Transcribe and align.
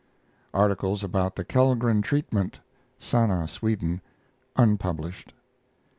Articles 0.55 1.03
about 1.03 1.35
the 1.35 1.45
Kellgren 1.45 2.01
treatment 2.01 2.59
(Sanna, 2.97 3.47
Sweden) 3.47 4.01
(unpublished). 4.55 5.31